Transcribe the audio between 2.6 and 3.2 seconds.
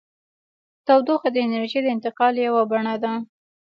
بڼه ده.